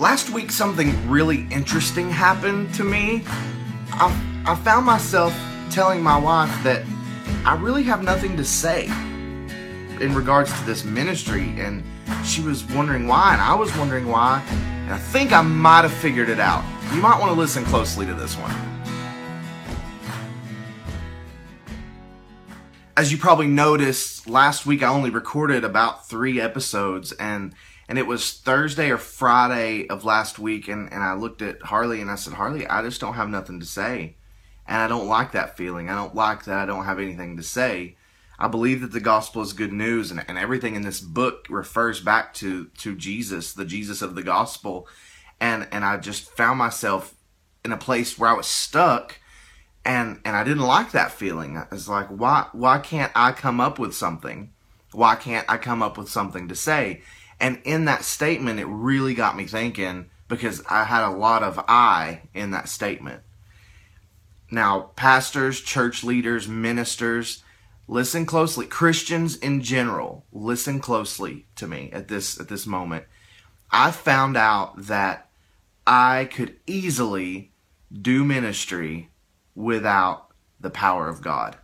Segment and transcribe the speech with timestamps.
[0.00, 3.22] Last week, something really interesting happened to me.
[3.90, 5.38] I, I found myself
[5.70, 6.86] telling my wife that
[7.44, 8.86] I really have nothing to say
[10.00, 11.84] in regards to this ministry, and
[12.24, 15.92] she was wondering why, and I was wondering why, and I think I might have
[15.92, 16.64] figured it out.
[16.94, 18.52] You might want to listen closely to this one.
[23.00, 27.54] As you probably noticed, last week I only recorded about three episodes, and
[27.88, 32.02] and it was Thursday or Friday of last week, and, and I looked at Harley
[32.02, 34.16] and I said, Harley, I just don't have nothing to say.
[34.68, 35.88] And I don't like that feeling.
[35.88, 37.96] I don't like that I don't have anything to say.
[38.38, 42.00] I believe that the gospel is good news, and, and everything in this book refers
[42.00, 44.86] back to, to Jesus, the Jesus of the gospel.
[45.40, 47.14] And, and I just found myself
[47.64, 49.19] in a place where I was stuck
[49.84, 51.62] and and I didn't like that feeling.
[51.72, 54.52] It's like, why why can't I come up with something?
[54.92, 57.02] Why can't I come up with something to say?
[57.38, 61.58] And in that statement, it really got me thinking because I had a lot of
[61.66, 63.22] I in that statement.
[64.50, 67.42] Now, pastors, church leaders, ministers,
[67.88, 68.66] listen closely.
[68.66, 73.04] Christians in general, listen closely to me at this at this moment.
[73.70, 75.28] I found out that
[75.86, 77.52] I could easily
[77.90, 79.10] do ministry
[79.54, 81.56] without the power of God,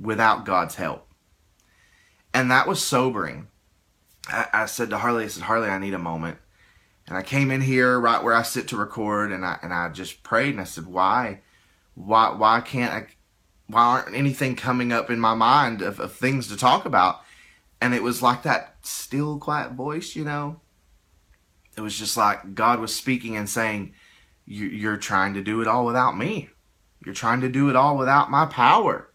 [0.00, 1.06] without God's help.
[2.32, 3.48] And that was sobering
[4.28, 6.38] I, I said to Harley, I said, Harley, I need a moment.
[7.08, 9.88] And I came in here right where I sit to record and I and I
[9.88, 11.40] just prayed and I said, Why?
[11.94, 13.06] Why why can't I
[13.66, 17.22] why aren't anything coming up in my mind of, of things to talk about?
[17.80, 20.60] And it was like that still quiet voice, you know.
[21.76, 23.94] It was just like God was speaking and saying,
[24.46, 26.50] You're trying to do it all without me.
[27.04, 29.10] You're trying to do it all without my power.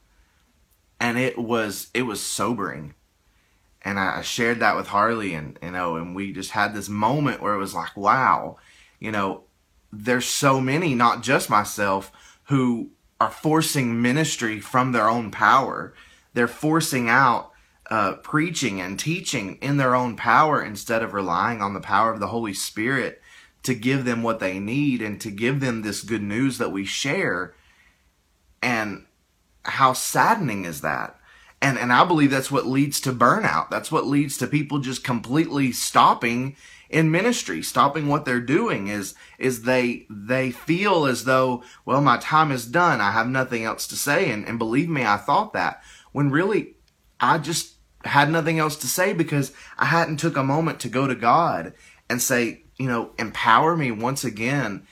[0.99, 2.95] And it was it was sobering.
[3.81, 7.41] And I shared that with Harley and you know and we just had this moment
[7.41, 8.57] where it was like wow
[8.99, 9.43] you know
[9.91, 12.11] there's so many not just myself
[12.45, 15.93] who are forcing ministry from their own power.
[16.33, 17.51] They're forcing out
[17.89, 22.19] uh, preaching and teaching in their own power instead of relying on the power of
[22.19, 23.21] the Holy Spirit
[23.63, 26.85] to give them what they need and to give them this good news that we
[26.85, 27.53] share
[28.61, 29.05] and
[29.63, 31.19] how saddening is that
[31.61, 33.69] and and I believe that's what leads to burnout.
[33.69, 36.55] That's what leads to people just completely stopping
[36.89, 42.17] in ministry, stopping what they're doing is is they they feel as though, well, my
[42.17, 43.01] time is done.
[43.01, 44.31] I have nothing else to say.
[44.31, 45.81] And, and believe me, I thought that.
[46.11, 46.75] When really
[47.19, 47.73] I just
[48.03, 51.73] had nothing else to say because I hadn't took a moment to go to God
[52.09, 54.85] and say, you know, empower me once again.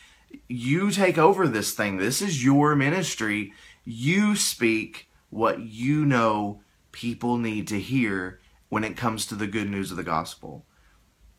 [0.55, 1.97] You take over this thing.
[1.97, 3.53] This is your ministry.
[3.83, 9.67] You speak what you know people need to hear when it comes to the good
[9.67, 10.63] news of the gospel.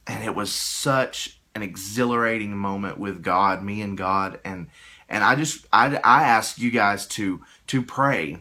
[0.05, 4.67] And it was such an exhilarating moment with God, me and God, and
[5.09, 8.39] and I just I, I ask you guys to to pray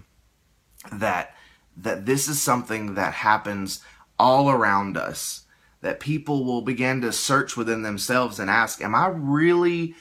[0.91, 1.35] that
[1.77, 3.81] that this is something that happens
[4.17, 5.45] all around us
[5.81, 9.95] that people will begin to search within themselves and ask am i really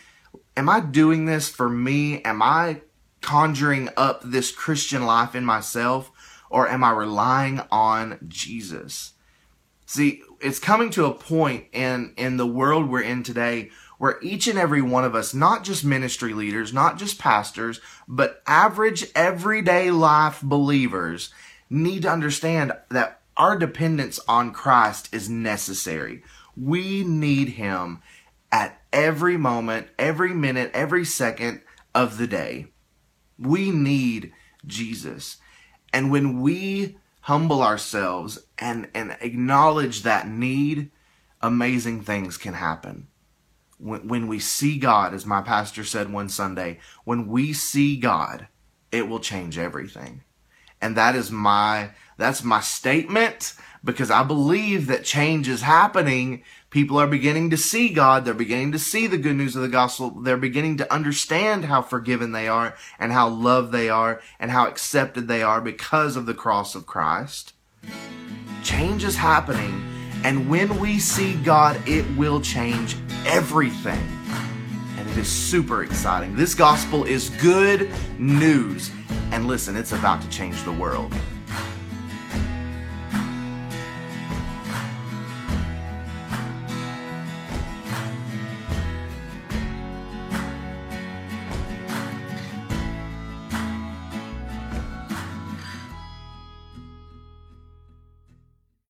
[0.57, 2.81] am i doing this for me am i
[3.21, 6.11] conjuring up this christian life in myself
[6.53, 9.15] or am I relying on Jesus?
[9.87, 14.47] See, it's coming to a point in, in the world we're in today where each
[14.47, 19.91] and every one of us, not just ministry leaders, not just pastors, but average everyday
[19.91, 21.33] life believers
[21.71, 26.23] need to understand that our dependence on Christ is necessary.
[26.57, 28.03] We need Him
[28.51, 31.63] at every moment, every minute, every second
[31.95, 32.67] of the day.
[33.39, 34.33] We need
[34.67, 35.39] Jesus.
[35.93, 40.91] And when we humble ourselves and, and acknowledge that need,
[41.41, 43.09] amazing things can happen.
[43.79, 48.49] When, when we see God, as my pastor said one Sunday, when we see God,
[48.91, 50.23] it will change everything.
[50.83, 56.97] And that is my, that's my statement because I believe that change is happening People
[56.97, 58.25] are beginning to see God.
[58.25, 60.09] They're beginning to see the good news of the gospel.
[60.09, 64.67] They're beginning to understand how forgiven they are and how loved they are and how
[64.67, 67.53] accepted they are because of the cross of Christ.
[68.65, 69.87] Change is happening.
[70.25, 72.97] And when we see God, it will change
[73.27, 74.01] everything.
[74.97, 76.35] And it is super exciting.
[76.37, 78.91] This gospel is good news.
[79.33, 81.11] And listen, it's about to change the world.